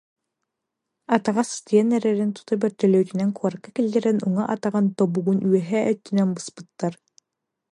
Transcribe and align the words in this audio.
Атаҕа 1.15 1.43
сытыйан 1.51 1.89
эрэрин 1.97 2.31
тута 2.37 2.53
бөртөлүөтүнэн 2.61 3.29
куоракка 3.37 3.69
киллэрэн, 3.75 4.17
уҥа 4.27 4.43
атаҕын 4.53 4.85
тобугун 4.97 5.39
үөһээ 5.47 5.83
өттүнэн 5.91 6.29
быспыттар 6.35 6.93